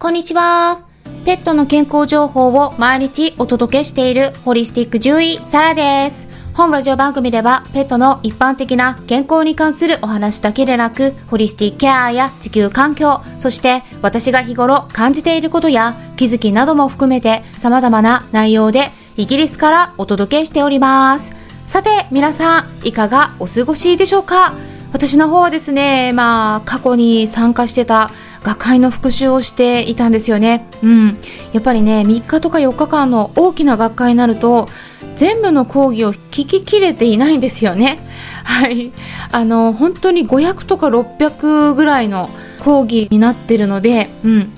[0.00, 0.80] こんにちは。
[1.26, 6.26] ペットの健康情報を毎日お届けしているホリスティック獣医サラです。
[6.54, 21.34] 本ラジオ番組ではペットの一般的な健康に関するお話だけでなく、ホリスティックケアや地球環境、そして私が日頃感じていることや気づきなども含めて様々な内容でイギリスからお届けしております。
[21.66, 24.54] さて皆さんいかがお過ごしでしょうか？
[24.92, 28.10] 私の方はですね、まあ過去に参加してた
[28.42, 30.68] 学会の復習をしていたんですよね。
[30.82, 31.18] うん。
[31.52, 34.68] やっぱりね、3日とか4日間の大きな学会になると、
[35.16, 37.98] 全部の講義を聞ききれていないんですよね。
[38.44, 38.92] はい。
[39.30, 42.30] あの、本当に500とか600ぐらいの
[42.64, 44.52] 講義になってるので、うん。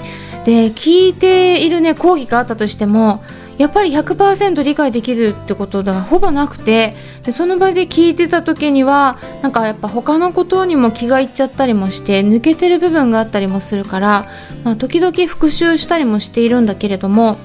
[0.45, 3.23] で、聞いているね、講義があったとしても、
[3.63, 6.97] やっぱり100%理解できるってことがほぼなくて。
[7.25, 14.27] でその場で聞いてた時にはなんかやっぱ他のことにも気がいっちゃったりもして抜けてる部分があったりもするから、
[14.65, 17.39] まあ、時々復習したりもしているんだけれども、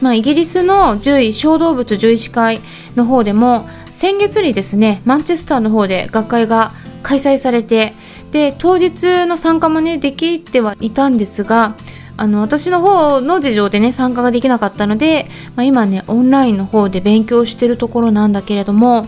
[0.00, 2.60] まあ、イギリスの獣医小動物獣医師会
[2.94, 7.92] の方でも先月にですねマンチェスターの方で学会が開催されて
[8.30, 11.76] で当日の参加もねできてはいたんですが
[12.16, 19.06] あの私の方の事情でね参加ができなかったので、まあ、今ねオンラインの方で勉強してるところなんだけれども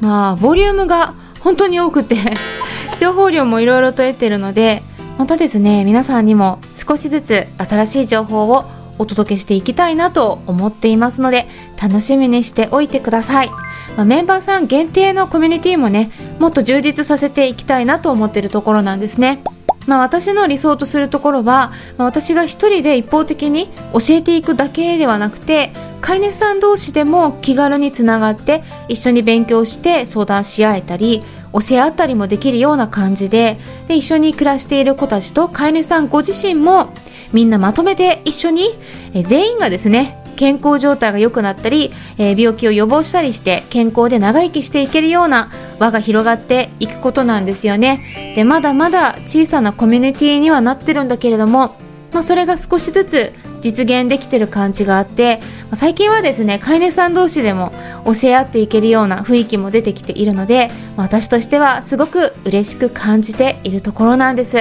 [0.00, 2.16] まあボリュームが本当に多くて
[2.98, 4.82] 情報量もいろいろと得てるので
[5.18, 8.64] またですね皆さんにも少しずつ新しい情報を
[8.98, 11.46] お届けしていきたいなと思っていますので
[11.80, 13.50] 楽しみにしておいてください、
[13.96, 19.42] まあ、メンバーさん限定のコミュニティもねもっと充実させていきたいなと思ってるところなんですね。
[19.88, 25.72] まあ、私の理想とするところは、まあ、私が一人で一方的に教えていくだけではなくて
[26.02, 33.58] 飼い主さん同士でも気軽につながって一緒に勉強して相談し合えたり教え合ったりもできるような感じで
[33.88, 36.92] で一緒に暮らしている子たちと飼い主さんご自身も
[37.32, 38.68] みんなまとめて一緒に
[39.14, 48.34] え全員がですね健康状態が良くなったり、えー、病気を予防したりして健康で長生きしていけるような輪が広がっていくことなんですよね。
[48.36, 51.74] で、まだまだ小さなコミュニティにはなってるんだけれども、
[52.12, 55.40] まあ、それが少しずつ実現できてる感じがあって、
[55.74, 57.72] 最近はですね飼い主さん同士でも
[58.04, 64.58] 教え合っていけるような雰囲気も出てきているので、私としてはすごく嬉しく感じているところなんです、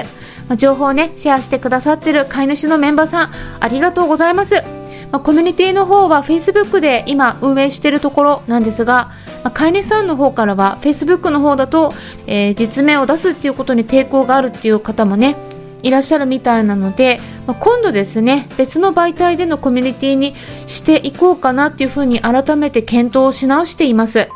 [0.57, 4.76] 情報をねシェアしてくださってる飼い主のメンバーさんありがとうございます
[5.11, 9.11] まあ、コミュニティの方は Facebook で今運営しているところなんですが、
[9.43, 11.93] まあ、飼い主さんの方からは Facebook の方だと、
[12.25, 15.37] えー、実名を出すっていうことに抵抗があるっていう方もね
[15.83, 24.27] いらっしゃるみたいなので、まあ、今度ですね別の媒体でのコミュニティにしていこうかなっていうふうに改めて検討をし直しています。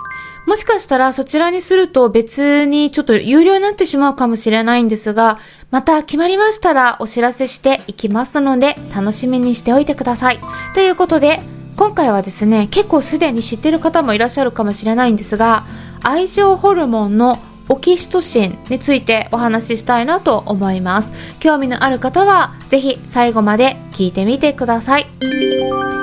[0.52, 5.40] もしかしたらそちらにすると別にちょっと有料になってしまうかもしれないんですが、
[5.70, 10.42] また決まりましたらお知らせしていきますので楽しみにしておいてください。
[10.76, 11.40] ということで、
[11.78, 15.64] 今回はですね、結構すでに知ってる方もいらっしゃるかもしれないんですが、
[16.04, 17.40] 愛情ホルモンの
[17.72, 21.14] オキシトシンについてお話ししたいなと思います。
[21.40, 25.08] 興味のある方はぜひ最後まで聞いてみてください。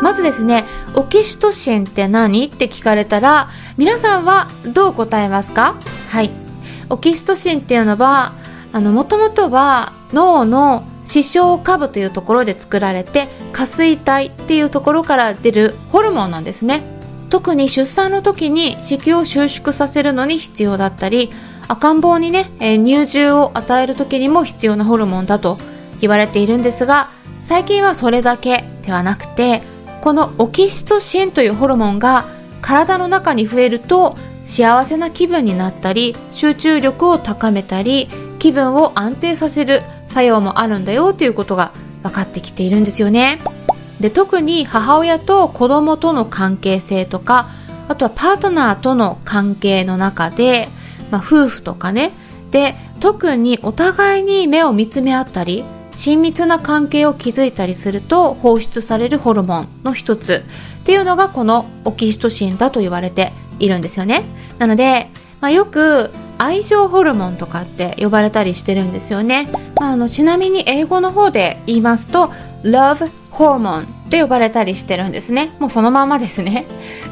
[0.03, 0.65] まずですね、
[0.95, 5.77] オキシトシンって何って聞かれたら、皆さんはどう答えますか？
[6.09, 6.31] はい。
[6.89, 8.33] オキシトシンっていうのは、
[8.73, 16.83] あの、もともとは脳の視床下部というところで作られて、下垂体っていうところから出るホルモンなんですね。
[17.29, 21.31] 特に出産の時に子宮を収縮させるのに必要だったり、
[21.69, 25.59] 赤ん坊にね、えー、乳汁を与える時にも必要なホルモンだと
[26.01, 27.11] 言われているんですが
[27.43, 29.62] 最近はそれだけではなくて
[30.01, 32.25] このオキシトシンというホルモンが
[32.62, 38.09] 体の中に増えると幸せな気分になったり集中力を高めたり
[38.39, 43.41] 気分を安定させる作用もあるんだよということが分かってきているんですよね。
[44.00, 47.49] で特に母親と子供との関係性とか
[47.89, 50.69] あとはパートナーとの関係の中で
[51.11, 52.13] まあ、夫婦とかね。
[52.51, 55.65] で特にお互いに目を見つめ合ったり
[55.95, 60.44] 親密な関係を築いたりすると放出されるホルモンの一つ。
[60.88, 64.25] っていうのがこのオキシトシンだと言われているんですよね。
[64.59, 72.32] なので、まあ、よく愛情ホルモンとかって呼ばれたりしてるんですよね、まあ、あのちなみに英語の方で言いますと
[72.62, 75.55] Love ホルモンって呼ばれたりしてるんですね。
[75.59, 76.65] もうそのままですね。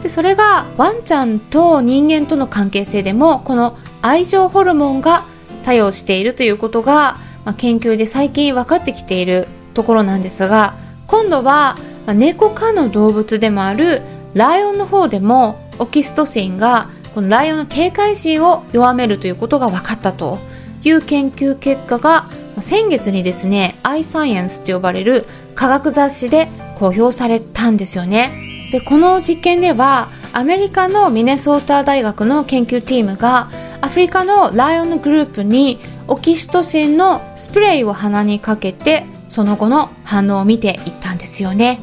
[0.02, 3.76] でそれがワンちゃんと人間との関係性でもこの
[4.06, 5.24] 愛情ホルモンが
[5.62, 10.76] 作用しているということが、まあ、研究で最近分かってきているところなんですが
[11.08, 11.76] 今度は、
[12.06, 14.02] ま、猫科の動物でもある
[14.34, 20.38] ライオンの方でもオキシトシンがこのライオンの警戒心を弱めるということが分かったと
[20.84, 22.30] いう研究結果が
[22.60, 28.30] 先月にですね、アイサイエンスと呼ばれる科学雑誌で公表されたんですよね。
[28.72, 33.50] で、この実験では、アメリカのミネソータ大学の研究チームが
[33.80, 35.78] アフリカのライオンのグループに
[36.08, 41.80] オキシトシンのスプレーを鼻にかけてその後の反応を見ていったんですよね。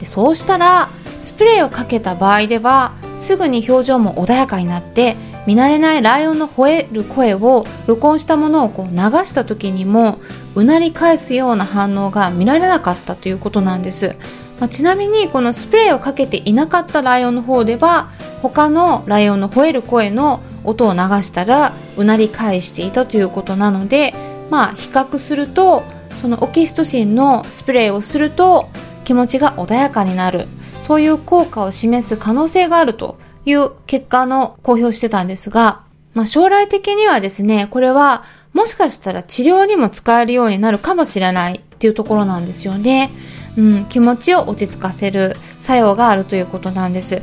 [0.00, 5.16] でそうしたらスプレーをかけた場合ではすぐに表情も穏やかになって
[5.46, 10.18] 見慣れないライオンの吠える声を録音したものをこう流した時にも
[10.54, 14.16] うなり返すような反応が見られなかったということなんです、
[14.58, 18.10] まあ、ちなみにこのスプレーをかけていなかったライオンの方では
[18.42, 24.14] 他のライオンの吠える声の音を流したらうなり返していたということなので
[24.50, 25.82] まあ比較すると
[26.20, 28.68] そのオキシトシンのスプレーをすると
[29.04, 30.46] 気持ちが穏やかになる
[30.82, 35.82] そういう効果を示す可能性があるという結果の公表してたんですが、
[36.14, 43.10] まあ、将来的にはですねこれはもしかしたら治療にも使えるようになるかもしれないっていうところなんですよね。
[43.56, 47.22] うん、気持ちを落ち着かせる作用があるということなんです。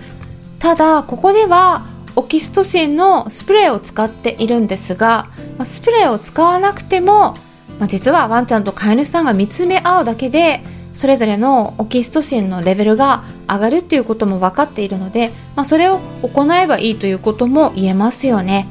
[0.59, 1.85] ただここでは
[2.17, 5.29] オキシトシンのスプレーを使っているんですが、
[5.59, 7.35] ま、スプレーを使わなくても、
[7.77, 18.67] まあ、実はワンちゃんと飼い主さんが見つめ合うだけでそれぞれのオキシトシンのレベルが上がるっていうことも分かっているので、まあ、それを行えばいいということも言えますよね、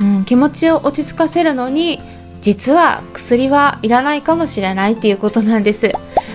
[0.00, 2.00] うん、気持ちを落ち着かせるのに
[2.40, 5.92] 実は薬はいらないかもしれないっていうことなんです。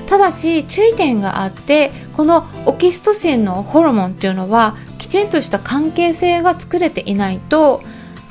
[0.07, 7.81] ただし注意点があってこのオキシトシンのホルモンっていうのはきちんとした関係性が作れていないと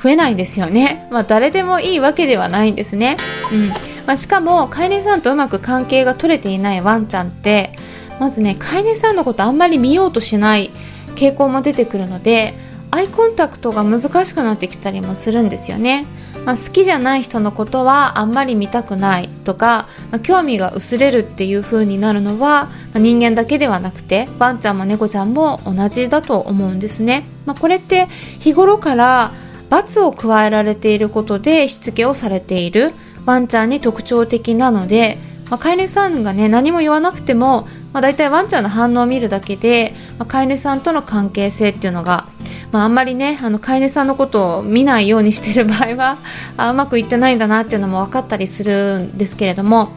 [0.01, 1.07] 増えないんですよね。
[1.11, 3.17] まあ誰でもいいわけではないんですね。
[3.51, 3.69] うん。
[3.69, 7.71] まあ、しかも飼い主さんとうまく関係が取れていないワンちゃんって
[8.19, 10.71] まずね飼い主さんのことあんまり見ようとしない
[11.15, 12.55] 傾向も出てくるので
[12.89, 16.05] アイコンタクトが難しくなってきたりもするんですよね。
[16.45, 27.25] まあ、好きじゃない人のことはあんまり見たくないとか、まあ、興味が薄れるっていう風になるのは、まあ、人間だけではなくてワンちゃんも猫ちゃんも同じだと思うんですね。
[27.45, 28.07] まあ、これって
[28.39, 29.31] 日頃から
[29.69, 32.91] 罰を加えられていることでしつけをされている
[33.25, 35.17] ワンちゃんに特徴的なので、
[35.49, 42.25] まあ、飼い主さんがね何も言わなくても、まあ、大体ワンちゃんの反応を見るだけで、まあ、飼い主さんとの関係性っていうのが
[42.71, 46.17] まあ、あんまりねあの飼い主さんのことを見ないようにしてる場合は
[46.57, 49.89] あうまくいってないんだなっていうのも分かったりするんですけれども、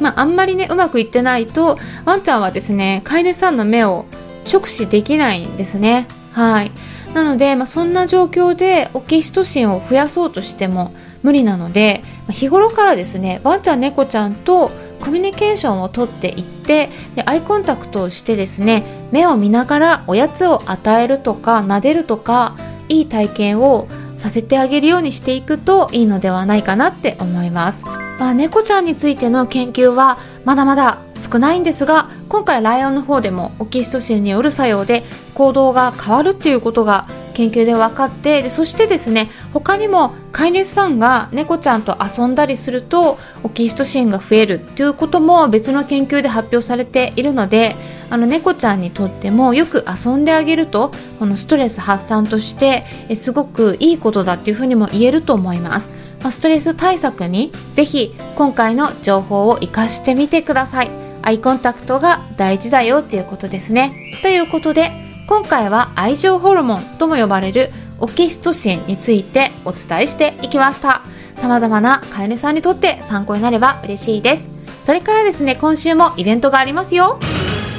[0.00, 4.06] まあ、あんまりねうまくいってないとワンちゃんはですね飼い主さんの目を
[4.50, 6.06] 直視できないんですね。
[6.32, 6.70] はい
[7.14, 10.92] なので、まあ、そんな状況でオキシトシンを増やそうとしても
[11.22, 14.72] 無理なので、まあ、日頃からですねワンちゃん猫ちゃんと
[15.04, 22.56] コミュニケーションをとっていってでアイコンタクトをしてですね目を見ながらおやつを与えるとか撫でるとか
[22.88, 23.86] いい体験を
[24.16, 27.84] させてあげるようにしていくといいのではないかなって思います。
[27.84, 35.02] まあ、猫ちゃんについての研究はまだまだ少ないんですが今回ライオンの方でもオキシトシンによる作用で
[35.34, 47.76] 行動が変わるっていうことが研究で分かってでそしてですね他にも飼い主さんが猫ちゃんと遊んだりするとオキシトシンが増えるっていうことも別の研究で発表されているので
[48.08, 52.84] あの猫ちゃんにとってもよく遊んであげるとこのストレス発散として
[53.14, 55.90] すごくいいことだっていうふうにも言えると思います。
[56.22, 60.90] まストレス対策にぜひ今回の情報を活かしてみてください。
[61.22, 63.92] アイコンタクトが大事だよっていうことですね。
[64.22, 71.00] ということで今回は愛情ホルモンとも呼ばれるオキシトシンについてお伝えしていきました。
[71.34, 74.50] 様々な飼い主さんにとって参考になれば嬉しいです。
[74.82, 77.18] それからですね、今週もイベントがありますよ。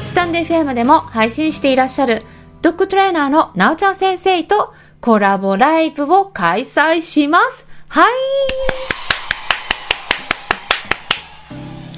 [0.06, 2.24] スタンド FM でも配信していらっしゃる
[2.64, 7.68] ドッグトレーナーのなおちゃん先生とコラボライブを開催します。
[7.90, 8.12] はい。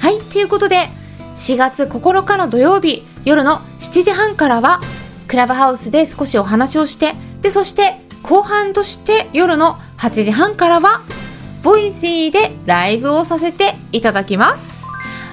[0.00, 0.90] はい、ということで、
[1.36, 4.80] 4月9日の土曜日夜の7時半からは
[5.28, 11.02] クラブハウスで少しお話をしてでそして後半として夜の8時半からは
[11.62, 14.78] ボイシーでライブをさせていただきます。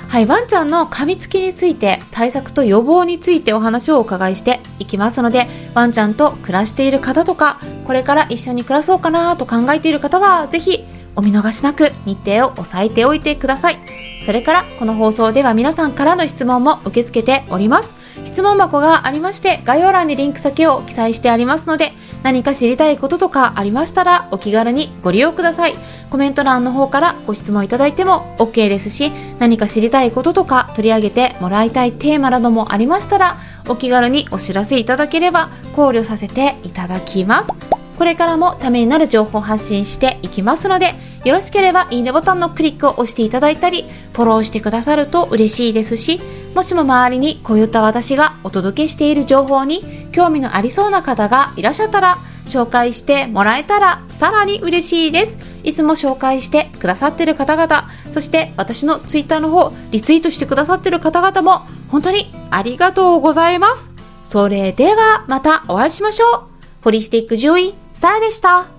[0.07, 10.85] はいワンちゃんの噛みつきについて対策と予防についてお話をお伺いしていきますのでワンちゃんと暮らしている方とかこれから一緒に暮らそうかなと考えている方はぜひ
[11.15, 13.79] お見逃しなく日程を押さえておいてください。
[14.25, 17.93] それからこの放送では皆さんからの質問も受け付けております。
[18.23, 21.91] 質問箱がありまして概要欄にリンク先を記載してありますので
[22.23, 25.75] 何か知りたいこととかありましたらお気軽にご利用ください。
[26.09, 37.64] コメント欄の方からご質問いただいても OK ですし何か知りたいこととか取り上げてもらいたいテーマなどもありましたらお気軽にお知らせいただければ考慮させていただきます。
[37.97, 46.19] これからもためになる情報を発信していきますので、よろしければいいねボタンのクリックを押していただいたり、フォローしてくださると嬉しいですし、
[46.53, 55.37] もしも周りにこういった私がお届けしている情報に興味のありそうな方がいらっしゃったら、紹介してもらえたらさらに嬉しいです。
[55.63, 63.91] いつも紹介してくださってる方々、そして私のツイッターの方、リツイートしてくださってる方々も本当にありがとうございます。
[64.23, 66.41] それではまたお会いしましょう。
[66.83, 68.74] ホリスティック獣医、サラでした。